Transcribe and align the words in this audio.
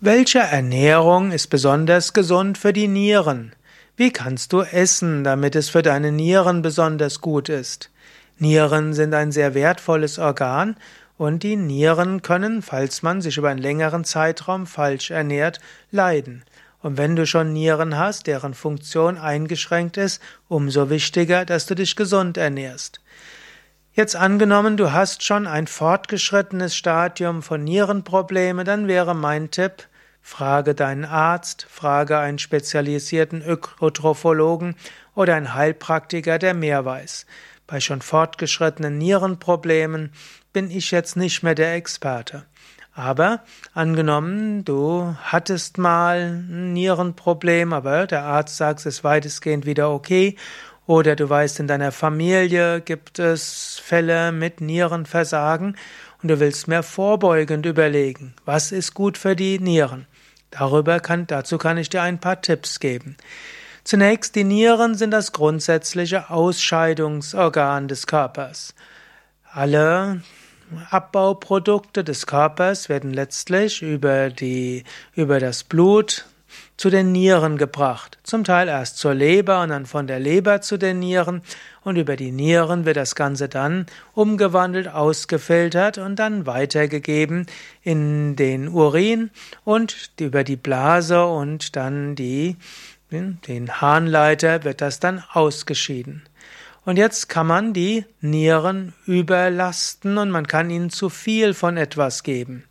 Welche 0.00 0.40
Ernährung 0.40 1.30
ist 1.30 1.46
besonders 1.48 2.12
gesund 2.12 2.58
für 2.58 2.72
die 2.72 2.88
Nieren? 2.88 3.54
Wie 3.96 4.10
kannst 4.10 4.52
du 4.52 4.62
essen, 4.62 5.22
damit 5.22 5.54
es 5.54 5.68
für 5.68 5.82
deine 5.82 6.10
Nieren 6.10 6.62
besonders 6.62 7.20
gut 7.20 7.48
ist? 7.48 7.90
Nieren 8.36 8.92
sind 8.92 9.14
ein 9.14 9.30
sehr 9.30 9.54
wertvolles 9.54 10.18
Organ 10.18 10.76
und 11.16 11.44
die 11.44 11.54
Nieren 11.54 12.22
können, 12.22 12.60
falls 12.60 13.02
man 13.02 13.20
sich 13.20 13.36
über 13.36 13.50
einen 13.50 13.62
längeren 13.62 14.04
Zeitraum 14.04 14.66
falsch 14.66 15.12
ernährt, 15.12 15.60
leiden. 15.92 16.44
Und 16.82 16.98
wenn 16.98 17.14
du 17.14 17.24
schon 17.24 17.52
Nieren 17.52 17.96
hast, 17.96 18.26
deren 18.26 18.52
Funktion 18.52 19.16
eingeschränkt 19.16 19.96
ist, 19.96 20.20
umso 20.48 20.90
wichtiger, 20.90 21.44
dass 21.44 21.66
du 21.66 21.76
dich 21.76 21.94
gesund 21.94 22.36
ernährst. 22.36 23.00
Jetzt 23.96 24.16
angenommen, 24.16 24.76
du 24.76 24.90
hast 24.90 25.22
schon 25.22 25.46
ein 25.46 25.68
fortgeschrittenes 25.68 26.74
Stadium 26.74 27.42
von 27.42 27.62
Nierenprobleme, 27.62 28.64
dann 28.64 28.88
wäre 28.88 29.14
mein 29.14 29.52
Tipp, 29.52 29.86
Frage 30.20 30.74
deinen 30.74 31.04
Arzt, 31.04 31.68
frage 31.70 32.18
einen 32.18 32.40
spezialisierten 32.40 33.40
Ökotrophologen 33.40 34.74
oder 35.14 35.36
einen 35.36 35.54
Heilpraktiker, 35.54 36.40
der 36.40 36.54
mehr 36.54 36.84
weiß. 36.84 37.26
Bei 37.68 37.78
schon 37.78 38.02
fortgeschrittenen 38.02 38.98
Nierenproblemen 38.98 40.10
bin 40.52 40.72
ich 40.72 40.90
jetzt 40.90 41.16
nicht 41.16 41.44
mehr 41.44 41.54
der 41.54 41.74
Experte. 41.74 42.46
Aber 42.94 43.44
angenommen, 43.74 44.64
du 44.64 45.16
hattest 45.22 45.78
mal 45.78 46.32
ein 46.32 46.72
Nierenproblem, 46.72 47.72
aber 47.72 48.08
der 48.08 48.24
Arzt 48.24 48.56
sagt, 48.56 48.80
es 48.80 48.86
ist 48.86 49.04
weitestgehend 49.04 49.66
wieder 49.66 49.90
okay, 49.90 50.36
oder 50.86 51.16
du 51.16 51.28
weißt, 51.28 51.60
in 51.60 51.66
deiner 51.66 51.92
Familie 51.92 52.80
gibt 52.80 53.18
es 53.18 53.80
Fälle 53.82 54.32
mit 54.32 54.60
Nierenversagen 54.60 55.76
und 56.22 56.28
du 56.28 56.40
willst 56.40 56.68
mehr 56.68 56.82
vorbeugend 56.82 57.66
überlegen, 57.66 58.34
was 58.44 58.72
ist 58.72 58.94
gut 58.94 59.16
für 59.16 59.36
die 59.36 59.58
Nieren. 59.58 60.06
Darüber 60.50 61.00
kann, 61.00 61.26
dazu 61.26 61.58
kann 61.58 61.78
ich 61.78 61.88
dir 61.88 62.02
ein 62.02 62.20
paar 62.20 62.40
Tipps 62.40 62.80
geben. 62.80 63.16
Zunächst, 63.82 64.34
die 64.34 64.44
Nieren 64.44 64.94
sind 64.94 65.10
das 65.10 65.32
grundsätzliche 65.32 66.30
Ausscheidungsorgan 66.30 67.88
des 67.88 68.06
Körpers. 68.06 68.74
Alle 69.52 70.22
Abbauprodukte 70.90 72.04
des 72.04 72.26
Körpers 72.26 72.88
werden 72.88 73.12
letztlich 73.12 73.82
über 73.82 74.30
die, 74.30 74.84
über 75.14 75.40
das 75.40 75.64
Blut 75.64 76.26
zu 76.76 76.90
den 76.90 77.12
Nieren 77.12 77.56
gebracht. 77.56 78.18
Zum 78.22 78.44
Teil 78.44 78.68
erst 78.68 78.98
zur 78.98 79.14
Leber 79.14 79.62
und 79.62 79.68
dann 79.68 79.86
von 79.86 80.06
der 80.06 80.20
Leber 80.20 80.60
zu 80.60 80.76
den 80.76 80.98
Nieren 80.98 81.42
und 81.82 81.96
über 81.96 82.16
die 82.16 82.32
Nieren 82.32 82.84
wird 82.84 82.96
das 82.96 83.14
Ganze 83.14 83.48
dann 83.48 83.86
umgewandelt, 84.12 84.88
ausgefiltert 84.88 85.98
und 85.98 86.16
dann 86.16 86.46
weitergegeben 86.46 87.46
in 87.82 88.36
den 88.36 88.68
Urin 88.68 89.30
und 89.64 90.10
über 90.18 90.44
die 90.44 90.56
Blase 90.56 91.24
und 91.24 91.76
dann 91.76 92.14
die, 92.16 92.56
den 93.10 93.80
Harnleiter 93.80 94.64
wird 94.64 94.80
das 94.80 94.98
dann 94.98 95.22
ausgeschieden. 95.32 96.22
Und 96.84 96.98
jetzt 96.98 97.28
kann 97.28 97.46
man 97.46 97.72
die 97.72 98.04
Nieren 98.20 98.92
überlasten 99.06 100.18
und 100.18 100.30
man 100.30 100.46
kann 100.46 100.68
ihnen 100.68 100.90
zu 100.90 101.08
viel 101.08 101.54
von 101.54 101.76
etwas 101.76 102.22
geben. 102.22 102.64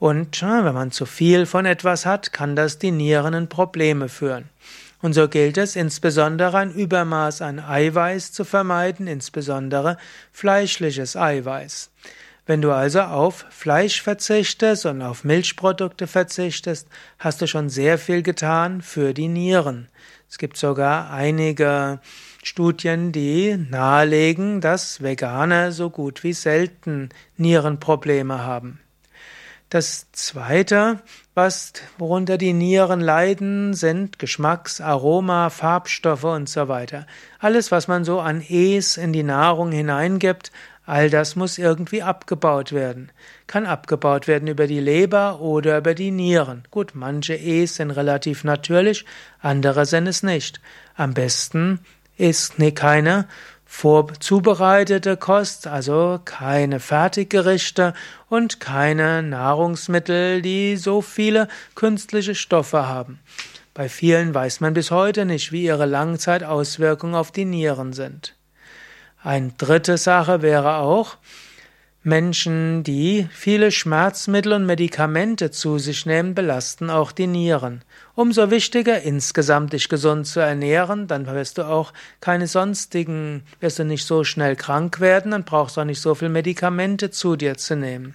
Und 0.00 0.40
wenn 0.40 0.74
man 0.74 0.92
zu 0.92 1.04
viel 1.04 1.44
von 1.44 1.66
etwas 1.66 2.06
hat, 2.06 2.32
kann 2.32 2.56
das 2.56 2.78
die 2.78 2.90
Nieren 2.90 3.34
in 3.34 3.48
Probleme 3.50 4.08
führen. 4.08 4.48
Und 5.02 5.12
so 5.12 5.28
gilt 5.28 5.58
es 5.58 5.76
insbesondere 5.76 6.56
ein 6.56 6.72
Übermaß 6.72 7.42
an 7.42 7.58
Eiweiß 7.60 8.32
zu 8.32 8.44
vermeiden, 8.44 9.06
insbesondere 9.06 9.98
fleischliches 10.32 11.16
Eiweiß. 11.16 11.90
Wenn 12.46 12.62
du 12.62 12.72
also 12.72 13.02
auf 13.02 13.44
Fleisch 13.50 14.00
verzichtest 14.00 14.86
und 14.86 15.02
auf 15.02 15.22
Milchprodukte 15.22 16.06
verzichtest, 16.06 16.88
hast 17.18 17.42
du 17.42 17.46
schon 17.46 17.68
sehr 17.68 17.98
viel 17.98 18.22
getan 18.22 18.80
für 18.80 19.12
die 19.12 19.28
Nieren. 19.28 19.88
Es 20.30 20.38
gibt 20.38 20.56
sogar 20.56 21.10
einige 21.10 22.00
Studien, 22.42 23.12
die 23.12 23.54
nahelegen, 23.68 24.62
dass 24.62 25.02
Veganer 25.02 25.72
so 25.72 25.90
gut 25.90 26.24
wie 26.24 26.32
selten 26.32 27.10
Nierenprobleme 27.36 28.42
haben. 28.42 28.80
Das 29.70 30.10
zweite, 30.10 30.98
was, 31.34 31.72
worunter 31.96 32.38
die 32.38 32.52
Nieren 32.52 33.00
leiden, 33.00 33.72
sind 33.72 34.18
Geschmacks-, 34.18 34.80
Aroma, 34.80 35.48
Farbstoffe 35.48 36.24
und 36.24 36.48
so 36.48 36.66
weiter. 36.66 37.06
Alles, 37.38 37.70
was 37.70 37.86
man 37.86 38.04
so 38.04 38.18
an 38.18 38.40
Es 38.40 38.96
in 38.96 39.12
die 39.12 39.22
Nahrung 39.22 39.70
hineingibt, 39.70 40.50
all 40.86 41.08
das 41.08 41.36
muss 41.36 41.56
irgendwie 41.56 42.02
abgebaut 42.02 42.72
werden. 42.72 43.12
Kann 43.46 43.64
abgebaut 43.64 44.26
werden 44.26 44.48
über 44.48 44.66
die 44.66 44.80
Leber 44.80 45.40
oder 45.40 45.78
über 45.78 45.94
die 45.94 46.10
Nieren. 46.10 46.64
Gut, 46.72 46.96
manche 46.96 47.34
Es 47.34 47.76
sind 47.76 47.92
relativ 47.92 48.42
natürlich, 48.42 49.04
andere 49.38 49.86
sind 49.86 50.08
es 50.08 50.24
nicht. 50.24 50.60
Am 50.96 51.14
besten 51.14 51.78
ist 52.16 52.58
ne, 52.58 52.72
keine 52.72 53.28
vorzubereitete 53.72 55.16
Kost, 55.16 55.68
also 55.68 56.20
keine 56.24 56.80
Fertiggerichte 56.80 57.94
und 58.28 58.58
keine 58.58 59.22
Nahrungsmittel, 59.22 60.42
die 60.42 60.76
so 60.76 61.00
viele 61.00 61.46
künstliche 61.76 62.34
Stoffe 62.34 62.88
haben. 62.88 63.20
Bei 63.72 63.88
vielen 63.88 64.34
weiß 64.34 64.60
man 64.60 64.74
bis 64.74 64.90
heute 64.90 65.24
nicht, 65.24 65.52
wie 65.52 65.62
ihre 65.62 65.86
Langzeitauswirkungen 65.86 67.14
auf 67.14 67.30
die 67.30 67.44
Nieren 67.44 67.92
sind. 67.92 68.34
Eine 69.22 69.52
dritte 69.56 69.98
Sache 69.98 70.42
wäre 70.42 70.78
auch, 70.78 71.16
Menschen, 72.02 72.82
die 72.82 73.28
viele 73.30 73.70
Schmerzmittel 73.70 74.54
und 74.54 74.64
Medikamente 74.64 75.50
zu 75.50 75.78
sich 75.78 76.06
nehmen, 76.06 76.34
belasten 76.34 76.88
auch 76.88 77.12
die 77.12 77.26
Nieren. 77.26 77.82
Umso 78.14 78.50
wichtiger, 78.50 79.02
insgesamt 79.02 79.74
dich 79.74 79.90
gesund 79.90 80.26
zu 80.26 80.40
ernähren, 80.40 81.08
dann 81.08 81.26
wirst 81.26 81.58
du 81.58 81.62
auch 81.62 81.92
keine 82.22 82.46
sonstigen, 82.46 83.42
wirst 83.60 83.80
du 83.80 83.84
nicht 83.84 84.06
so 84.06 84.24
schnell 84.24 84.56
krank 84.56 85.00
werden, 85.00 85.32
dann 85.32 85.44
brauchst 85.44 85.76
du 85.76 85.82
auch 85.82 85.84
nicht 85.84 86.00
so 86.00 86.14
viel 86.14 86.30
Medikamente 86.30 87.10
zu 87.10 87.36
dir 87.36 87.58
zu 87.58 87.76
nehmen. 87.76 88.14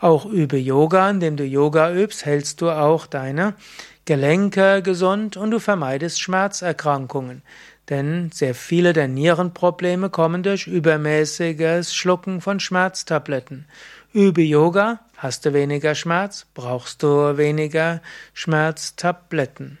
Auch 0.00 0.24
übe 0.24 0.56
Yoga, 0.56 1.10
indem 1.10 1.36
du 1.36 1.44
Yoga 1.44 1.92
übst, 1.92 2.24
hältst 2.24 2.62
du 2.62 2.70
auch 2.70 3.06
deine 3.06 3.52
Gelenke 4.06 4.80
gesund 4.80 5.36
und 5.36 5.50
du 5.50 5.58
vermeidest 5.58 6.18
Schmerzerkrankungen. 6.18 7.42
Denn 7.88 8.30
sehr 8.32 8.54
viele 8.54 8.92
der 8.92 9.08
Nierenprobleme 9.08 10.10
kommen 10.10 10.42
durch 10.42 10.66
übermäßiges 10.66 11.94
Schlucken 11.94 12.40
von 12.40 12.60
Schmerztabletten. 12.60 13.66
Übe 14.12 14.42
Yoga, 14.42 15.00
hast 15.16 15.46
du 15.46 15.54
weniger 15.54 15.94
Schmerz, 15.94 16.46
brauchst 16.54 17.02
du 17.02 17.36
weniger 17.38 18.02
Schmerztabletten. 18.34 19.78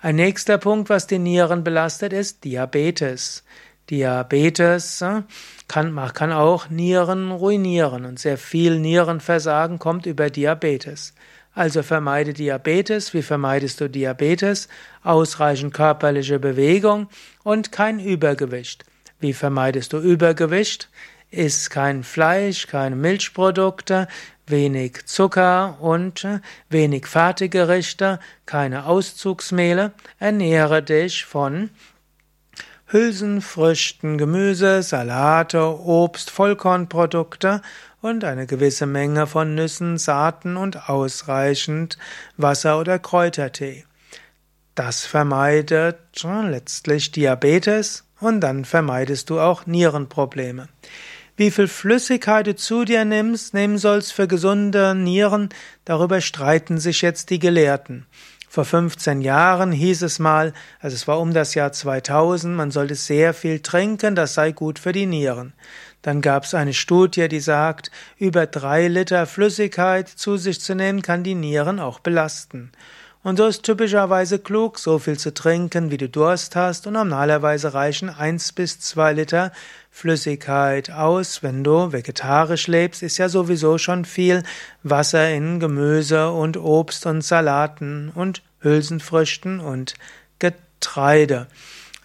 Ein 0.00 0.16
nächster 0.16 0.58
Punkt, 0.58 0.90
was 0.90 1.06
die 1.06 1.18
Nieren 1.18 1.64
belastet, 1.64 2.12
ist 2.12 2.44
Diabetes. 2.44 3.44
Diabetes 3.90 5.00
äh, 5.00 5.22
kann, 5.66 5.96
kann 6.14 6.32
auch 6.32 6.68
Nieren 6.68 7.30
ruinieren 7.30 8.04
und 8.04 8.18
sehr 8.18 8.38
viel 8.38 8.78
Nierenversagen 8.78 9.78
kommt 9.78 10.06
über 10.06 10.30
Diabetes. 10.30 11.14
Also 11.58 11.82
vermeide 11.82 12.34
Diabetes. 12.34 13.14
Wie 13.14 13.22
vermeidest 13.22 13.80
du 13.80 13.90
Diabetes? 13.90 14.68
Ausreichend 15.02 15.74
körperliche 15.74 16.38
Bewegung 16.38 17.08
und 17.42 17.72
kein 17.72 17.98
Übergewicht. 17.98 18.84
Wie 19.18 19.32
vermeidest 19.32 19.92
du 19.92 19.98
Übergewicht? 19.98 20.88
Iss 21.32 21.68
kein 21.68 22.04
Fleisch, 22.04 22.68
keine 22.68 22.94
Milchprodukte, 22.94 24.06
wenig 24.46 25.06
Zucker 25.06 25.78
und 25.80 26.24
wenig 26.70 27.08
Fertiggerichte, 27.08 28.20
keine 28.46 28.86
Auszugsmehle. 28.86 29.90
Ernähre 30.20 30.80
dich 30.80 31.24
von 31.24 31.70
Hülsenfrüchten, 32.86 34.16
Gemüse, 34.16 34.84
Salate, 34.84 35.60
Obst, 35.60 36.30
Vollkornprodukte 36.30 37.62
und 38.00 38.24
eine 38.24 38.46
gewisse 38.46 38.86
Menge 38.86 39.26
von 39.26 39.54
Nüssen, 39.54 39.98
Saaten 39.98 40.56
und 40.56 40.88
ausreichend 40.88 41.98
Wasser 42.36 42.78
oder 42.78 42.98
Kräutertee. 42.98 43.84
Das 44.74 45.04
vermeidet 45.04 45.98
letztlich 46.22 47.10
Diabetes 47.10 48.04
und 48.20 48.40
dann 48.40 48.64
vermeidest 48.64 49.30
du 49.30 49.40
auch 49.40 49.66
Nierenprobleme. 49.66 50.68
Wie 51.36 51.50
viel 51.50 51.68
Flüssigkeit 51.68 52.46
du 52.46 52.56
zu 52.56 52.84
dir 52.84 53.04
nimmst, 53.04 53.54
nehmen 53.54 53.78
sollst 53.78 54.12
für 54.12 54.26
gesunde 54.26 54.94
Nieren, 54.94 55.50
darüber 55.84 56.20
streiten 56.20 56.78
sich 56.78 57.02
jetzt 57.02 57.30
die 57.30 57.38
Gelehrten. 57.38 58.06
Vor 58.50 58.64
15 58.64 59.20
Jahren 59.20 59.72
hieß 59.72 60.02
es 60.02 60.18
mal, 60.18 60.54
also 60.80 60.94
es 60.94 61.06
war 61.06 61.20
um 61.20 61.34
das 61.34 61.54
Jahr 61.54 61.70
2000, 61.70 62.56
man 62.56 62.70
sollte 62.70 62.94
sehr 62.94 63.34
viel 63.34 63.60
trinken, 63.60 64.14
das 64.14 64.32
sei 64.32 64.52
gut 64.52 64.78
für 64.78 64.92
die 64.92 65.04
Nieren. 65.04 65.52
Dann 66.00 66.22
gab 66.22 66.44
es 66.44 66.54
eine 66.54 66.72
Studie, 66.72 67.28
die 67.28 67.40
sagt, 67.40 67.90
über 68.16 68.46
drei 68.46 68.88
Liter 68.88 69.26
Flüssigkeit 69.26 70.08
zu 70.08 70.38
sich 70.38 70.62
zu 70.62 70.74
nehmen, 70.74 71.02
kann 71.02 71.24
die 71.24 71.34
Nieren 71.34 71.78
auch 71.78 71.98
belasten. 71.98 72.72
Und 73.22 73.36
so 73.36 73.46
ist 73.46 73.64
typischerweise 73.64 74.38
klug, 74.38 74.78
so 74.78 74.98
viel 74.98 75.18
zu 75.18 75.34
trinken, 75.34 75.90
wie 75.90 75.96
du 75.96 76.08
Durst 76.08 76.54
hast, 76.54 76.86
und 76.86 76.92
normalerweise 76.92 77.74
reichen 77.74 78.10
eins 78.10 78.52
bis 78.52 78.78
zwei 78.78 79.12
Liter 79.12 79.52
Flüssigkeit 79.90 80.90
aus. 80.90 81.42
Wenn 81.42 81.64
du 81.64 81.92
vegetarisch 81.92 82.68
lebst, 82.68 83.02
ist 83.02 83.18
ja 83.18 83.28
sowieso 83.28 83.76
schon 83.78 84.04
viel 84.04 84.44
Wasser 84.84 85.30
in 85.30 85.58
Gemüse 85.58 86.30
und 86.30 86.56
Obst 86.56 87.06
und 87.06 87.22
Salaten 87.22 88.10
und 88.14 88.42
Hülsenfrüchten 88.60 89.58
und 89.58 89.94
Getreide. 90.38 91.48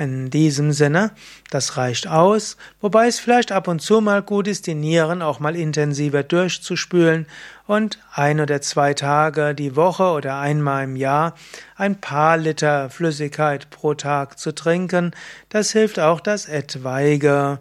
In 0.00 0.30
diesem 0.30 0.72
Sinne, 0.72 1.10
das 1.50 1.76
reicht 1.76 2.08
aus, 2.08 2.56
wobei 2.80 3.06
es 3.06 3.20
vielleicht 3.20 3.52
ab 3.52 3.68
und 3.68 3.82
zu 3.82 4.00
mal 4.00 4.22
gut 4.22 4.48
ist, 4.48 4.66
die 4.66 4.74
Nieren 4.74 5.20
auch 5.20 5.40
mal 5.40 5.54
intensiver 5.54 6.22
durchzuspülen 6.22 7.26
und 7.66 7.98
ein 8.14 8.40
oder 8.40 8.62
zwei 8.62 8.94
Tage 8.94 9.54
die 9.54 9.76
Woche 9.76 10.04
oder 10.04 10.38
einmal 10.38 10.84
im 10.84 10.96
Jahr 10.96 11.34
ein 11.76 12.00
paar 12.00 12.38
Liter 12.38 12.88
Flüssigkeit 12.88 13.68
pro 13.68 13.92
Tag 13.92 14.38
zu 14.38 14.54
trinken. 14.54 15.10
Das 15.50 15.72
hilft 15.72 16.00
auch, 16.00 16.20
dass 16.20 16.48
etwaige 16.48 17.58